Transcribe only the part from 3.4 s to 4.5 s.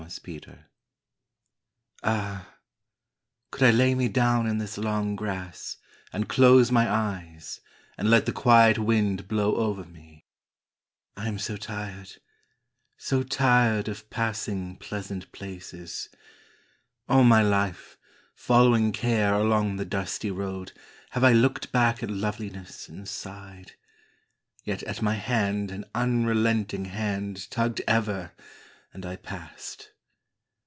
could I lay me down